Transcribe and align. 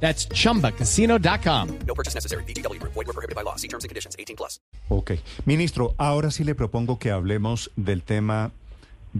That's 0.00 0.28
chumbacasino.com. 0.28 1.68
No 1.86 1.94
purchase 1.94 2.14
necessary. 2.14 2.44
BGW. 2.44 2.80
Void 2.82 2.94
were 2.94 3.12
prohibited 3.12 3.34
by 3.34 3.42
law. 3.42 3.56
See 3.56 3.68
terms 3.68 3.84
and 3.84 3.90
conditions. 3.90 4.14
18 4.18 4.36
plus. 4.36 4.60
Ok. 4.88 5.12
Ministro, 5.44 5.94
ahora 5.98 6.30
sí 6.30 6.44
le 6.44 6.54
propongo 6.54 6.98
que 6.98 7.10
hablemos 7.10 7.70
del 7.76 8.02
tema 8.02 8.52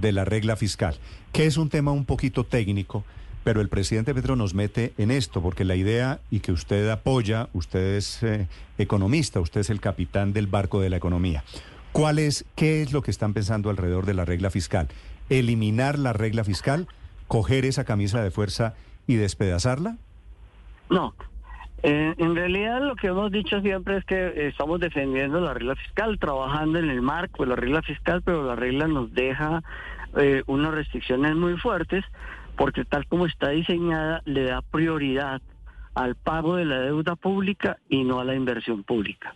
de 0.01 0.13
la 0.13 0.25
regla 0.25 0.57
fiscal, 0.57 0.97
que 1.33 1.47
es 1.47 1.57
un 1.57 1.71
tema 1.71 1.91
un 1.91 2.05
poquito 2.05 2.45
técnico, 2.45 3.05
pero 3.45 3.61
el 3.61 3.69
presidente 3.69 4.15
Petro 4.15 4.37
nos 4.37 4.55
mete 4.55 4.93
en 4.99 5.11
esto, 5.11 5.41
porque 5.41 5.65
la 5.65 5.77
idea 5.77 6.21
y 6.31 6.41
que 6.41 6.53
usted 6.53 6.89
apoya, 6.91 7.49
usted 7.53 7.97
es 7.97 8.23
eh, 8.23 8.49
economista, 8.77 9.41
usted 9.41 9.61
es 9.61 9.71
el 9.71 9.81
capitán 9.81 10.33
del 10.33 10.47
barco 10.47 10.81
de 10.81 10.91
la 10.91 10.97
economía. 10.97 11.45
¿Cuál 11.93 12.19
es, 12.19 12.45
qué 12.57 12.83
es 12.83 12.93
lo 12.93 13.03
que 13.03 13.11
están 13.11 13.33
pensando 13.33 13.71
alrededor 13.71 14.05
de 14.05 14.15
la 14.15 14.25
regla 14.25 14.51
fiscal? 14.51 14.89
¿Eliminar 15.31 15.99
la 15.99 16.13
regla 16.13 16.45
fiscal? 16.45 16.89
¿Coger 17.27 17.65
esa 17.65 17.85
camisa 17.85 18.23
de 18.23 18.31
fuerza 18.31 18.75
y 19.07 19.15
despedazarla? 19.15 19.97
No. 20.91 21.15
Eh, 21.83 22.15
en 22.17 22.35
realidad 22.35 22.81
lo 22.81 22.97
que 22.97 23.09
hemos 23.09 23.31
dicho 23.31 23.61
siempre 23.61 23.99
es 23.99 24.05
que 24.05 24.49
estamos 24.49 24.81
defendiendo 24.81 25.41
la 25.41 25.55
regla 25.55 25.77
fiscal, 25.77 26.19
trabajando 26.19 26.79
en 26.79 26.91
el 26.91 27.03
marco 27.03 27.45
de 27.45 27.51
la 27.51 27.57
regla 27.57 27.83
fiscal, 27.83 28.23
pero 28.23 28.45
la 28.45 28.57
regla 28.57 28.89
nos 28.89 29.13
deja 29.13 29.63
eh, 30.17 30.43
unas 30.47 30.75
restricciones 30.75 31.35
muy 31.37 31.57
fuertes 31.59 32.05
porque 32.57 32.85
tal 32.85 33.07
como 33.07 33.27
está 33.27 33.51
diseñada 33.51 34.23
le 34.25 34.45
da 34.45 34.63
prioridad 34.63 35.43
al 35.95 36.15
pago 36.15 36.57
de 36.57 36.65
la 36.65 36.81
deuda 36.81 37.17
pública 37.17 37.79
y 37.89 38.05
no 38.05 38.21
a 38.21 38.25
la 38.25 38.35
inversión 38.35 38.83
pública. 38.83 39.35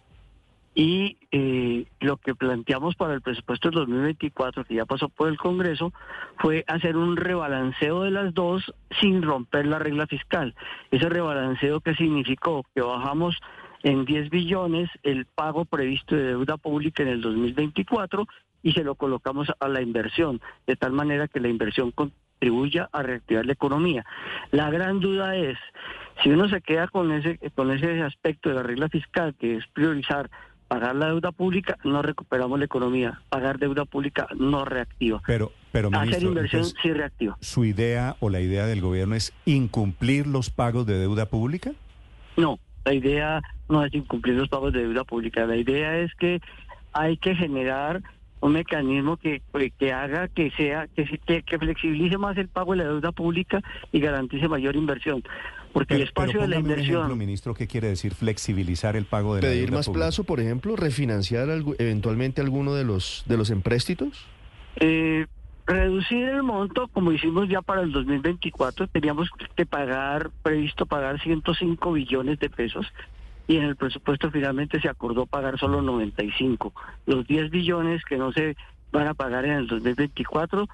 Y 0.74 1.18
eh, 1.32 1.86
lo 1.98 2.16
que 2.16 2.34
planteamos 2.34 2.94
para 2.94 3.14
el 3.14 3.22
presupuesto 3.22 3.68
del 3.68 3.80
2024, 3.80 4.64
que 4.64 4.74
ya 4.74 4.86
pasó 4.86 5.08
por 5.08 5.28
el 5.28 5.36
Congreso, 5.36 5.92
fue 6.38 6.64
hacer 6.68 6.96
un 6.96 7.16
rebalanceo 7.16 8.02
de 8.02 8.12
las 8.12 8.32
dos 8.34 8.72
sin 9.00 9.22
romper 9.22 9.66
la 9.66 9.80
regla 9.80 10.06
fiscal. 10.06 10.54
Ese 10.91 11.08
rebalanceo 11.08 11.80
que 11.80 11.94
significó 11.94 12.64
que 12.74 12.82
bajamos 12.82 13.36
en 13.82 14.04
10 14.04 14.30
billones 14.30 14.91
el 15.02 15.26
pago 15.26 15.64
previsto 15.64 16.14
de 16.14 16.28
deuda 16.28 16.56
pública 16.56 17.02
en 17.02 17.08
el 17.08 17.20
2024 17.20 18.26
y 18.62 18.72
se 18.72 18.84
lo 18.84 18.94
colocamos 18.94 19.48
a 19.58 19.68
la 19.68 19.80
inversión, 19.80 20.41
de 20.66 20.76
tal 20.76 20.92
manera 20.92 21.28
que 21.28 21.41
la 21.41 21.48
inversión 21.48 21.92
contribuya 21.92 22.88
a 22.92 23.02
reactivar 23.02 23.46
la 23.46 23.52
economía. 23.52 24.04
La 24.50 24.70
gran 24.70 25.00
duda 25.00 25.36
es, 25.36 25.58
si 26.22 26.30
uno 26.30 26.48
se 26.48 26.60
queda 26.60 26.88
con 26.88 27.10
ese, 27.12 27.38
con 27.54 27.70
ese 27.70 28.02
aspecto 28.02 28.48
de 28.48 28.56
la 28.56 28.62
regla 28.62 28.88
fiscal, 28.88 29.34
que 29.34 29.56
es 29.56 29.66
priorizar 29.68 30.30
pagar 30.70 30.94
la 30.94 31.06
deuda 31.06 31.32
pública, 31.32 31.76
no 31.82 32.00
recuperamos 32.00 32.56
la 32.56 32.64
economía. 32.64 33.20
Pagar 33.28 33.58
deuda 33.58 33.84
pública 33.86 34.28
no 34.38 34.64
reactiva. 34.64 35.20
Pero, 35.26 35.50
pero 35.72 35.88
Hacer 35.88 36.00
ministro, 36.02 36.28
inversión 36.28 36.60
entonces, 36.60 36.80
sí 36.80 36.92
reactiva. 36.92 37.36
¿su 37.40 37.64
idea 37.64 38.14
o 38.20 38.30
la 38.30 38.40
idea 38.40 38.66
del 38.66 38.80
gobierno 38.80 39.16
es 39.16 39.32
incumplir 39.46 40.28
los 40.28 40.48
pagos 40.48 40.86
de 40.86 40.96
deuda 40.96 41.26
pública? 41.26 41.72
No, 42.36 42.60
la 42.84 42.94
idea 42.94 43.42
no 43.68 43.84
es 43.84 43.92
incumplir 43.92 44.36
los 44.36 44.48
pagos 44.48 44.72
de 44.72 44.82
deuda 44.82 45.02
pública. 45.02 45.44
La 45.44 45.56
idea 45.56 45.98
es 45.98 46.14
que 46.14 46.41
hay 46.92 47.16
que 47.16 47.34
generar 47.34 48.00
un 48.38 48.52
mecanismo 48.52 49.16
que, 49.16 49.42
que 49.76 49.92
haga 49.92 50.28
que 50.28 50.52
sea 50.52 50.86
que, 50.94 51.04
que, 51.26 51.42
que 51.42 51.58
flexibilice 51.58 52.16
más 52.16 52.38
el 52.38 52.46
pago 52.46 52.72
de 52.72 52.78
la 52.78 52.84
deuda 52.84 53.10
pública 53.10 53.60
y 53.91 53.98
garantice 53.98 54.47
mayor 54.47 54.76
inversión. 54.76 55.25
Porque 55.72 55.94
el 55.94 56.03
espacio 56.03 56.41
de 56.41 56.48
la 56.48 56.56
póngame 56.56 56.64
un 56.64 56.70
inversión... 56.70 56.97
ejemplo, 56.98 57.16
ministro, 57.16 57.54
¿qué 57.54 57.66
quiere 57.66 57.88
decir 57.88 58.14
flexibilizar 58.14 58.97
el 58.97 59.04
pago 59.04 59.36
de 59.36 59.42
la 59.42 59.48
pedir 59.48 59.70
más 59.70 59.86
pública? 59.86 60.06
plazo, 60.06 60.25
por 60.25 60.41
ejemplo, 60.41 60.75
refinanciar 60.76 61.48
algu- 61.48 61.76
eventualmente 61.78 62.41
alguno 62.41 62.75
de 62.75 62.84
los 62.84 63.22
de 63.26 63.36
los 63.36 63.50
empréstitos. 63.50 64.26
Eh, 64.76 65.26
reducir 65.66 66.28
el 66.28 66.42
monto, 66.42 66.88
como 66.88 67.12
hicimos 67.12 67.48
ya 67.48 67.62
para 67.62 67.82
el 67.82 67.92
2024, 67.92 68.88
teníamos 68.88 69.28
que 69.54 69.66
pagar, 69.66 70.31
previsto 70.42 70.86
pagar 70.86 71.20
105 71.22 71.92
billones 71.92 72.38
de 72.41 72.50
pesos 72.50 72.87
y 73.47 73.56
en 73.56 73.64
el 73.64 73.76
presupuesto 73.76 74.31
finalmente 74.31 74.81
se 74.81 74.88
acordó 74.88 75.26
pagar 75.26 75.58
solo 75.58 75.82
95. 75.82 76.72
Los 77.06 77.26
10 77.26 77.50
billones 77.50 78.04
que 78.04 78.16
no 78.16 78.32
se 78.32 78.56
van 78.92 79.06
a 79.06 79.14
pagar 79.14 79.44
en 79.44 79.52
el 79.52 79.66
2024 79.69 80.69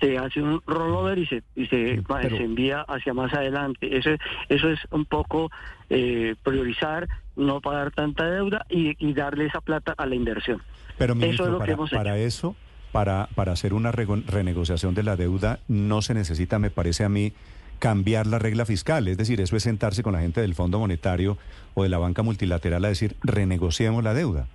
se 0.00 0.18
hace 0.18 0.40
un 0.42 0.60
rollover 0.66 1.18
y 1.18 1.26
se 1.26 1.42
y 1.54 1.66
se, 1.66 2.02
pero- 2.08 2.36
se 2.36 2.42
envía 2.44 2.80
hacia 2.88 3.12
más 3.14 3.32
adelante. 3.34 3.96
Eso, 3.96 4.10
eso 4.48 4.70
es 4.70 4.78
un 4.90 5.04
poco 5.04 5.50
eh, 5.90 6.34
priorizar, 6.42 7.06
no 7.36 7.60
pagar 7.60 7.90
tanta 7.92 8.24
deuda 8.30 8.64
y, 8.70 8.96
y 9.04 9.12
darle 9.12 9.46
esa 9.46 9.60
plata 9.60 9.94
a 9.96 10.06
la 10.06 10.14
inversión. 10.14 10.62
Pero 10.98 11.12
Eso 11.14 11.20
es 11.20 11.26
ministro, 11.26 11.46
lo 11.46 11.52
que 11.52 11.58
para, 11.60 11.72
hemos 11.72 11.90
para 11.90 12.16
hecho. 12.18 12.26
eso, 12.26 12.56
para, 12.92 13.28
para 13.34 13.52
hacer 13.52 13.72
una 13.74 13.92
rego- 13.92 14.22
renegociación 14.26 14.94
de 14.94 15.02
la 15.02 15.16
deuda, 15.16 15.60
no 15.68 16.02
se 16.02 16.14
necesita, 16.14 16.58
me 16.58 16.70
parece 16.70 17.04
a 17.04 17.08
mí, 17.08 17.32
cambiar 17.78 18.26
la 18.26 18.38
regla 18.38 18.66
fiscal. 18.66 19.08
Es 19.08 19.16
decir, 19.16 19.40
eso 19.40 19.56
es 19.56 19.62
sentarse 19.62 20.02
con 20.02 20.12
la 20.12 20.20
gente 20.20 20.40
del 20.42 20.54
Fondo 20.54 20.78
Monetario 20.78 21.38
o 21.74 21.82
de 21.82 21.88
la 21.88 21.98
banca 21.98 22.22
multilateral 22.22 22.84
a 22.84 22.88
decir, 22.88 23.16
renegociemos 23.22 24.04
la 24.04 24.12
deuda. 24.12 24.46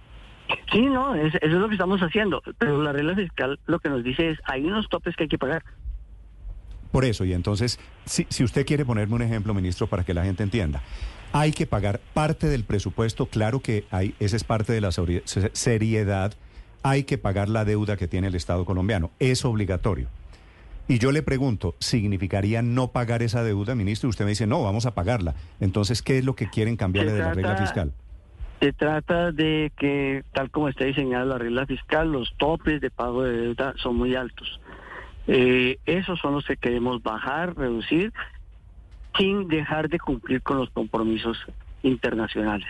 Sí, 0.71 0.81
no, 0.81 1.15
es- 1.15 1.35
eso 1.35 1.45
es 1.45 1.51
lo 1.53 1.67
que 1.67 1.75
estamos 1.75 2.01
haciendo. 2.01 2.41
Pero 2.57 2.81
la 2.81 2.91
regla 2.91 3.15
fiscal 3.15 3.59
lo 3.65 3.79
que 3.79 3.89
nos 3.89 4.03
dice 4.03 4.31
es, 4.31 4.39
hay 4.45 4.63
unos 4.65 4.87
topes 4.89 5.15
que 5.15 5.23
hay 5.23 5.29
que 5.29 5.37
pagar. 5.37 5.63
Por 6.91 7.03
eso, 7.05 7.25
y 7.25 7.33
entonces, 7.33 7.79
si, 8.05 8.25
si 8.29 8.43
usted 8.43 8.65
quiere 8.65 8.85
ponerme 8.85 9.15
un 9.15 9.21
ejemplo, 9.21 9.53
ministro, 9.53 9.87
para 9.87 10.03
que 10.03 10.13
la 10.13 10.23
gente 10.23 10.43
entienda, 10.43 10.81
hay 11.33 11.51
que 11.51 11.65
pagar 11.65 11.99
parte 12.13 12.47
del 12.47 12.63
presupuesto, 12.63 13.25
claro 13.25 13.59
que 13.59 13.85
hay, 13.91 14.15
esa 14.19 14.37
es 14.37 14.43
parte 14.45 14.71
de 14.71 14.79
la 14.81 14.91
seriedad, 14.91 16.33
hay 16.83 17.03
que 17.03 17.17
pagar 17.17 17.49
la 17.49 17.65
deuda 17.65 17.97
que 17.97 18.07
tiene 18.07 18.27
el 18.27 18.35
Estado 18.35 18.63
colombiano, 18.63 19.11
es 19.19 19.43
obligatorio. 19.43 20.07
Y 20.87 20.99
yo 20.99 21.11
le 21.11 21.23
pregunto, 21.23 21.75
¿significaría 21.79 22.61
no 22.61 22.89
pagar 22.89 23.23
esa 23.23 23.43
deuda, 23.43 23.73
ministro? 23.75 24.07
Usted 24.07 24.23
me 24.23 24.29
dice, 24.29 24.45
no, 24.45 24.61
vamos 24.63 24.85
a 24.85 24.93
pagarla. 24.93 25.33
Entonces, 25.59 26.01
¿qué 26.03 26.19
es 26.19 26.23
lo 26.25 26.35
que 26.35 26.47
quieren 26.49 26.77
cambiarle 26.77 27.11
de 27.11 27.19
la 27.19 27.33
regla 27.33 27.57
fiscal? 27.57 27.91
Se 28.59 28.73
trata 28.73 29.31
de 29.31 29.71
que, 29.77 30.23
tal 30.33 30.49
como 30.49 30.69
está 30.69 30.85
diseñada 30.85 31.25
la 31.25 31.37
regla 31.37 31.65
fiscal, 31.65 32.11
los 32.11 32.33
topes 32.37 32.81
de 32.81 32.89
pago 32.89 33.23
de 33.23 33.37
deuda 33.37 33.73
son 33.77 33.95
muy 33.97 34.15
altos. 34.15 34.59
Eh, 35.27 35.77
esos 35.85 36.19
son 36.19 36.33
los 36.35 36.45
que 36.45 36.57
queremos 36.57 37.03
bajar, 37.03 37.55
reducir, 37.57 38.13
sin 39.17 39.47
dejar 39.47 39.89
de 39.89 39.99
cumplir 39.99 40.41
con 40.41 40.57
los 40.57 40.69
compromisos 40.71 41.37
internacionales. 41.83 42.67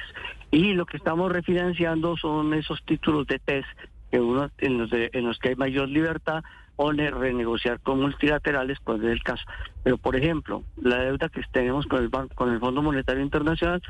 Y 0.51 0.73
lo 0.73 0.85
que 0.85 0.97
estamos 0.97 1.31
refinanciando 1.31 2.17
son 2.17 2.53
esos 2.53 2.81
títulos 2.83 3.27
de 3.27 3.39
test 3.39 3.67
que 4.11 4.19
uno, 4.19 4.49
en, 4.57 4.77
los 4.77 4.89
de- 4.89 5.09
en 5.13 5.25
los 5.25 5.37
que 5.39 5.49
hay 5.49 5.55
mayor 5.55 5.89
libertad 5.89 6.43
o 6.77 6.91
ne- 6.93 7.11
renegociar 7.11 7.79
con 7.79 8.01
multilaterales 8.01 8.79
cuando 8.83 9.07
es 9.07 9.13
el 9.13 9.23
caso. 9.23 9.43
Pero, 9.83 9.97
por 9.97 10.15
ejemplo, 10.15 10.63
la 10.81 10.97
deuda 10.99 11.29
que 11.29 11.41
tenemos 11.51 11.85
con 11.87 11.99
el, 12.03 12.09
ban- 12.09 12.29
con 12.35 12.51
el 12.53 12.59
Fondo 12.59 12.81
Monetario 12.81 13.23
Internacional 13.23 13.81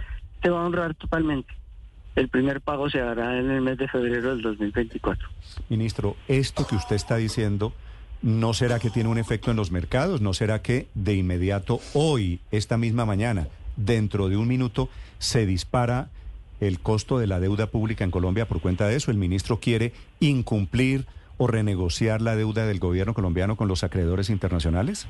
se 0.41 0.49
va 0.49 0.61
a 0.61 0.65
honrar 0.65 0.93
totalmente. 0.95 1.53
El 2.15 2.29
primer 2.29 2.61
pago 2.61 2.89
se 2.89 3.01
hará 3.01 3.37
en 3.37 3.51
el 3.51 3.61
mes 3.61 3.77
de 3.77 3.87
febrero 3.89 4.29
del 4.29 4.41
2024. 4.41 5.27
Ministro, 5.67 6.15
esto 6.29 6.65
que 6.65 6.75
usted 6.75 6.95
está 6.95 7.17
diciendo, 7.17 7.73
¿no 8.21 8.53
será 8.53 8.79
que 8.79 8.89
tiene 8.89 9.09
un 9.09 9.17
efecto 9.17 9.51
en 9.51 9.57
los 9.57 9.71
mercados? 9.71 10.21
¿No 10.21 10.33
será 10.33 10.61
que 10.61 10.87
de 10.95 11.15
inmediato 11.15 11.81
hoy, 11.93 12.39
esta 12.51 12.77
misma 12.77 13.05
mañana, 13.05 13.47
dentro 13.75 14.29
de 14.29 14.37
un 14.37 14.47
minuto, 14.47 14.87
se 15.19 15.45
dispara 15.45 16.09
el 16.61 16.79
costo 16.79 17.19
de 17.19 17.27
la 17.27 17.41
deuda 17.41 17.67
pública 17.67 18.05
en 18.05 18.11
Colombia 18.11 18.47
por 18.47 18.61
cuenta 18.61 18.87
de 18.87 18.95
eso? 18.95 19.11
¿El 19.11 19.17
ministro 19.17 19.59
quiere 19.59 19.91
incumplir 20.21 21.05
o 21.37 21.47
renegociar 21.47 22.21
la 22.21 22.37
deuda 22.37 22.65
del 22.65 22.79
gobierno 22.79 23.13
colombiano 23.13 23.57
con 23.57 23.67
los 23.67 23.83
acreedores 23.83 24.29
internacionales? 24.29 25.05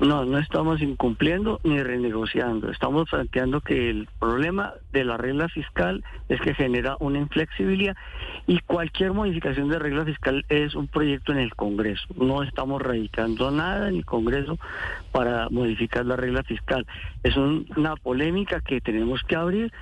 No, 0.00 0.24
no 0.24 0.38
estamos 0.38 0.80
incumpliendo 0.82 1.60
ni 1.62 1.80
renegociando. 1.80 2.70
Estamos 2.70 3.08
planteando 3.08 3.60
que 3.60 3.88
el 3.88 4.08
problema 4.18 4.72
de 4.92 5.04
la 5.04 5.16
regla 5.16 5.48
fiscal 5.48 6.02
es 6.28 6.40
que 6.40 6.54
genera 6.54 6.96
una 6.98 7.18
inflexibilidad 7.20 7.94
y 8.48 8.58
cualquier 8.60 9.12
modificación 9.12 9.68
de 9.68 9.78
regla 9.78 10.04
fiscal 10.04 10.44
es 10.48 10.74
un 10.74 10.88
proyecto 10.88 11.30
en 11.30 11.38
el 11.38 11.54
Congreso. 11.54 12.04
No 12.16 12.42
estamos 12.42 12.82
radicando 12.82 13.52
nada 13.52 13.88
en 13.88 13.96
el 13.96 14.04
Congreso 14.04 14.58
para 15.12 15.48
modificar 15.50 16.04
la 16.04 16.16
regla 16.16 16.42
fiscal. 16.42 16.84
Es 17.22 17.36
un- 17.36 17.66
una 17.76 17.94
polémica 17.94 18.60
que 18.60 18.80
tenemos 18.80 19.22
que 19.22 19.36
abrir 19.36 19.72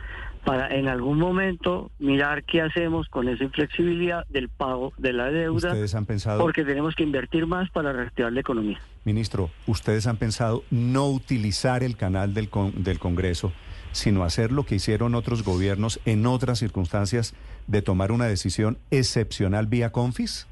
para 0.44 0.68
en 0.74 0.88
algún 0.88 1.18
momento 1.18 1.90
mirar 1.98 2.44
qué 2.44 2.60
hacemos 2.62 3.08
con 3.08 3.28
esa 3.28 3.44
inflexibilidad 3.44 4.26
del 4.28 4.48
pago 4.50 4.92
de 4.98 5.12
la 5.14 5.30
deuda, 5.30 5.68
Ustedes 5.68 5.94
han 5.94 6.04
pensado, 6.06 6.40
porque 6.40 6.64
tenemos 6.64 6.94
que 6.94 7.04
invertir 7.04 7.46
más 7.46 7.70
para 7.70 7.92
reactivar 7.92 8.32
la 8.32 8.40
economía. 8.40 8.78
Ministro, 9.05 9.50
ustedes 9.67 10.06
han 10.06 10.17
pensado 10.17 10.62
no 10.70 11.08
utilizar 11.08 11.82
el 11.82 11.97
canal 11.97 12.35
del, 12.35 12.49
con- 12.49 12.82
del 12.85 12.99
Congreso, 12.99 13.52
sino 13.93 14.23
hacer 14.25 14.52
lo 14.52 14.64
que 14.64 14.76
hicieron 14.76 15.14
otros 15.14 15.43
gobiernos 15.43 16.00
en 16.05 16.26
otras 16.26 16.58
circunstancias, 16.58 17.35
de 17.67 17.82
tomar 17.82 18.12
una 18.12 18.26
decisión 18.26 18.79
excepcional 18.91 19.67
vía 19.67 19.91
Confis? 19.91 20.47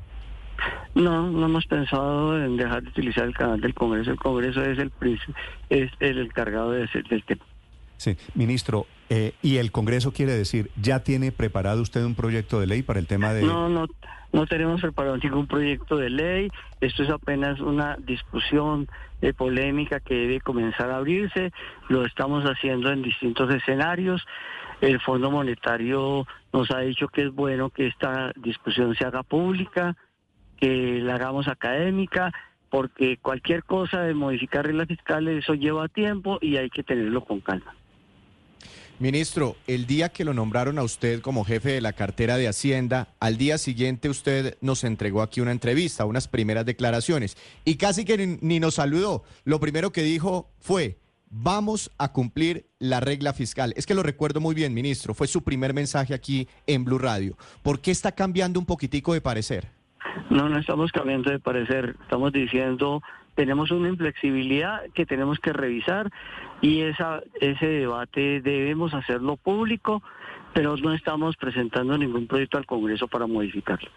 No, 0.95 1.31
no 1.31 1.47
hemos 1.47 1.67
pensado 1.67 2.43
en 2.45 2.57
dejar 2.57 2.83
de 2.83 2.89
utilizar 2.89 3.25
el 3.25 3.35
canal 3.35 3.61
del 3.61 3.75
Congreso. 3.75 4.11
El 4.11 4.19
Congreso 4.19 4.63
es 4.65 4.79
el, 4.79 4.91
es 5.71 5.91
el 6.01 6.19
encargado 6.19 6.73
de 6.73 6.85
ese, 6.85 7.03
del 7.03 7.23
tema. 7.25 7.45
Sí, 7.99 8.17
ministro, 8.35 8.87
eh, 9.11 9.35
¿y 9.43 9.59
el 9.59 9.71
Congreso 9.71 10.13
quiere 10.13 10.33
decir, 10.33 10.71
ya 10.81 11.01
tiene 11.01 11.33
preparado 11.33 11.83
usted 11.83 12.03
un 12.05 12.15
proyecto 12.15 12.61
de 12.61 12.67
ley 12.67 12.83
para 12.83 12.99
el 12.99 13.07
tema 13.07 13.35
de...? 13.35 13.43
No, 13.43 13.69
no, 13.69 13.87
no 14.33 14.47
tenemos 14.47 14.81
preparado 14.81 15.17
ningún 15.19 15.47
proyecto 15.47 15.97
de 15.97 16.09
ley. 16.09 16.49
Esto 16.81 17.03
es 17.03 17.11
apenas 17.11 17.61
una 17.61 17.97
discusión 17.97 18.89
eh, 19.21 19.35
polémica 19.35 20.01
que 20.01 20.15
debe 20.15 20.41
comenzar 20.41 20.91
a 20.91 20.97
abrirse. 20.97 21.53
Lo 21.89 22.07
estamos 22.07 22.45
haciendo 22.45 22.91
en 22.91 23.03
distintos 23.03 23.53
escenarios. 23.53 24.25
El 24.81 25.01
Fondo 25.01 25.31
Monetario 25.31 26.27
nos 26.53 26.71
ha 26.71 26.81
dicho 26.81 27.09
que 27.09 27.23
es 27.25 27.35
bueno 27.35 27.71
que 27.71 27.89
esta 27.89 28.33
discusión 28.37 28.95
se 28.95 29.05
haga 29.05 29.23
pública 29.23 29.97
que 30.59 31.01
la 31.03 31.15
hagamos 31.15 31.49
académica, 31.49 32.33
porque 32.71 33.17
cualquier 33.17 33.65
cosa 33.65 34.03
de 34.03 34.15
modificar 34.15 34.67
reglas 34.67 34.89
fiscales, 34.89 35.45
eso 35.45 35.55
lleva 35.55 35.89
tiempo 35.89 36.39
y 36.41 36.57
hay 36.57 36.69
que 36.69 36.83
tenerlo 36.83 37.25
con 37.25 37.41
calma. 37.41 37.75
Ministro, 39.01 39.55
el 39.69 39.87
día 39.87 40.09
que 40.09 40.25
lo 40.25 40.35
nombraron 40.35 40.77
a 40.77 40.83
usted 40.83 41.21
como 41.21 41.45
jefe 41.45 41.71
de 41.71 41.81
la 41.81 41.93
cartera 41.93 42.37
de 42.37 42.49
Hacienda, 42.49 43.07
al 43.21 43.39
día 43.39 43.57
siguiente 43.57 44.09
usted 44.09 44.59
nos 44.61 44.83
entregó 44.83 45.23
aquí 45.23 45.41
una 45.41 45.53
entrevista, 45.53 46.05
unas 46.05 46.27
primeras 46.27 46.67
declaraciones, 46.67 47.37
y 47.65 47.77
casi 47.77 48.05
que 48.05 48.19
ni, 48.19 48.39
ni 48.41 48.59
nos 48.59 48.75
saludó. 48.75 49.23
Lo 49.45 49.61
primero 49.61 49.93
que 49.93 50.03
dijo 50.03 50.51
fue, 50.59 50.99
vamos 51.31 51.93
a 51.97 52.13
cumplir 52.13 52.67
la 52.81 52.99
regla 52.99 53.33
fiscal. 53.33 53.73
Es 53.77 53.87
que 53.87 53.95
lo 53.95 54.03
recuerdo 54.03 54.41
muy 54.41 54.57
bien, 54.57 54.75
ministro, 54.75 55.15
fue 55.15 55.29
su 55.29 55.45
primer 55.45 55.75
mensaje 55.75 56.13
aquí 56.13 56.49
en 56.67 56.85
Blue 56.85 56.99
Radio. 56.99 57.37
¿Por 57.63 57.79
qué 57.79 57.93
está 57.93 58.11
cambiando 58.11 58.59
un 58.59 58.67
poquitico 58.67 59.13
de 59.13 59.21
parecer? 59.21 59.69
No, 60.29 60.49
no 60.49 60.59
estamos 60.59 60.91
cambiando 60.91 61.31
de 61.31 61.39
parecer. 61.39 61.95
Estamos 62.03 62.33
diciendo, 62.33 63.01
tenemos 63.39 63.71
una 63.71 63.89
inflexibilidad 63.89 64.83
que 64.95 65.07
tenemos 65.07 65.39
que 65.39 65.53
revisar 65.53 66.11
y 66.61 66.81
esa, 66.81 67.23
ese 67.41 67.67
debate 67.67 68.41
debemos 68.41 68.95
hacerlo 68.95 69.37
público, 69.37 70.03
pero 70.55 70.77
no 70.77 70.93
estamos 70.93 71.37
presentando 71.37 71.97
ningún 71.97 72.27
proyecto 72.27 72.59
al 72.59 72.67
Congreso 72.67 73.07
para 73.07 73.29
modificarlo. 73.29 73.89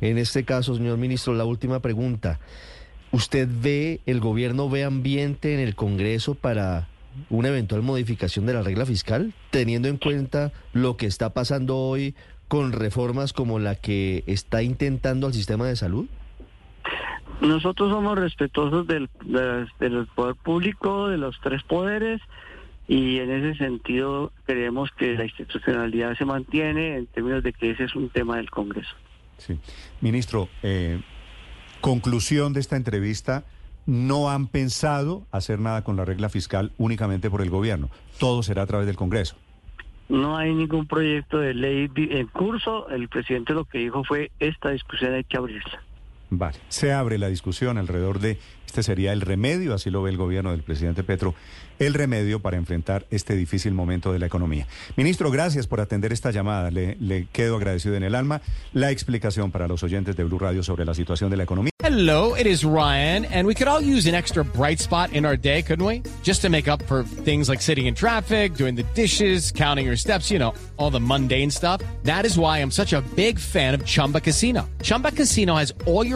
En 0.00 0.18
este 0.18 0.44
caso, 0.44 0.74
señor 0.74 0.98
ministro, 0.98 1.34
la 1.34 1.44
última 1.44 1.78
pregunta. 1.78 2.40
¿Usted 3.12 3.48
ve, 3.48 4.00
el 4.06 4.18
gobierno 4.18 4.68
ve 4.68 4.82
ambiente 4.82 5.54
en 5.54 5.60
el 5.60 5.76
Congreso 5.76 6.34
para 6.34 6.88
una 7.30 7.46
eventual 7.50 7.82
modificación 7.82 8.44
de 8.44 8.54
la 8.54 8.62
regla 8.62 8.86
fiscal, 8.86 9.34
teniendo 9.50 9.86
en 9.86 9.98
cuenta 9.98 10.50
lo 10.72 10.96
que 10.96 11.06
está 11.06 11.32
pasando 11.32 11.76
hoy 11.76 12.16
con 12.48 12.72
reformas 12.72 13.32
como 13.32 13.60
la 13.60 13.76
que 13.76 14.24
está 14.26 14.64
intentando 14.64 15.28
el 15.28 15.32
sistema 15.32 15.68
de 15.68 15.76
salud? 15.76 16.08
Nosotros 17.40 17.90
somos 17.90 18.18
respetuosos 18.18 18.86
del, 18.86 19.08
del 19.78 20.06
poder 20.14 20.34
público, 20.36 21.08
de 21.08 21.18
los 21.18 21.38
tres 21.40 21.62
poderes, 21.62 22.20
y 22.88 23.18
en 23.18 23.30
ese 23.30 23.58
sentido 23.58 24.32
creemos 24.44 24.90
que 24.92 25.14
la 25.14 25.24
institucionalidad 25.24 26.16
se 26.16 26.24
mantiene 26.24 26.96
en 26.96 27.06
términos 27.06 27.42
de 27.42 27.52
que 27.52 27.70
ese 27.70 27.84
es 27.84 27.94
un 27.94 28.08
tema 28.08 28.36
del 28.36 28.50
Congreso. 28.50 28.94
Sí. 29.38 29.58
Ministro, 30.00 30.48
eh, 30.62 31.00
conclusión 31.80 32.52
de 32.52 32.60
esta 32.60 32.76
entrevista, 32.76 33.44
no 33.86 34.30
han 34.30 34.46
pensado 34.46 35.26
hacer 35.30 35.60
nada 35.60 35.84
con 35.84 35.96
la 35.96 36.04
regla 36.04 36.28
fiscal 36.28 36.72
únicamente 36.78 37.30
por 37.30 37.42
el 37.42 37.50
gobierno, 37.50 37.90
todo 38.18 38.42
será 38.42 38.62
a 38.62 38.66
través 38.66 38.86
del 38.86 38.96
Congreso. 38.96 39.36
No 40.08 40.36
hay 40.36 40.54
ningún 40.54 40.86
proyecto 40.86 41.38
de 41.38 41.52
ley 41.52 41.90
en 41.96 42.26
curso. 42.28 42.88
El 42.90 43.08
presidente 43.08 43.54
lo 43.54 43.64
que 43.64 43.78
dijo 43.78 44.04
fue 44.04 44.30
esta 44.38 44.70
discusión 44.70 45.14
hay 45.14 45.24
que 45.24 45.36
abrirla. 45.36 45.82
Vale, 46.30 46.58
se 46.68 46.92
abre 46.92 47.18
la 47.18 47.28
discusión 47.28 47.78
alrededor 47.78 48.18
de 48.20 48.38
este 48.66 48.82
sería 48.82 49.12
el 49.12 49.20
remedio, 49.20 49.72
así 49.72 49.90
lo 49.90 50.02
ve 50.02 50.10
el 50.10 50.16
gobierno 50.16 50.50
del 50.50 50.62
presidente 50.62 51.02
Petro, 51.02 51.34
el 51.78 51.94
remedio 51.94 52.40
para 52.40 52.56
enfrentar 52.56 53.06
este 53.10 53.34
difícil 53.34 53.72
momento 53.72 54.12
de 54.12 54.18
la 54.18 54.26
economía. 54.26 54.66
Ministro, 54.96 55.30
gracias 55.30 55.66
por 55.66 55.80
atender 55.80 56.12
esta 56.12 56.30
llamada. 56.30 56.70
Le, 56.70 56.96
le 57.00 57.26
quedo 57.32 57.56
agradecido 57.56 57.94
en 57.94 58.02
el 58.02 58.14
alma 58.14 58.42
la 58.72 58.90
explicación 58.90 59.50
para 59.50 59.68
los 59.68 59.82
oyentes 59.82 60.16
de 60.16 60.24
Blue 60.24 60.38
Radio 60.38 60.62
sobre 60.62 60.84
la 60.84 60.94
situación 60.94 61.30
de 61.30 61.36
la 61.36 61.44
economía. 61.44 61.70
Hello, 61.82 62.34
it 62.34 62.46
is 62.46 62.64
Ryan, 62.64 63.26
and 63.26 63.46
we 63.46 63.54
could 63.54 63.68
all 63.68 63.80
use 63.80 64.08
an 64.08 64.14
extra 64.14 64.44
bright 64.44 64.80
spot 64.80 65.12
in 65.12 65.24
our 65.24 65.36
day, 65.36 65.62
couldn't 65.62 65.86
we? 65.86 66.02
Just 66.24 66.42
to 66.42 66.50
make 66.50 66.68
up 66.68 66.82
for 66.86 67.04
things 67.24 67.48
like 67.48 67.62
sitting 67.62 67.86
in 67.86 67.94
traffic, 67.94 68.54
doing 68.56 68.74
the 68.74 68.82
dishes, 68.94 69.52
counting 69.52 69.86
your 69.86 69.96
steps, 69.96 70.28
you 70.30 70.38
know, 70.38 70.52
all 70.78 70.90
the 70.90 71.00
mundane 71.00 71.50
stuff. 71.50 71.80
That 72.02 72.26
is 72.26 72.36
why 72.36 72.58
I'm 72.58 72.72
such 72.72 72.92
a 72.92 73.02
big 73.14 73.38
fan 73.38 73.72
of 73.72 73.84
Chumba 73.84 74.20
Casino. 74.20 74.68
Chumba 74.82 75.12
Casino 75.12 75.54
has 75.54 75.72
all 75.86 76.04
your 76.04 76.15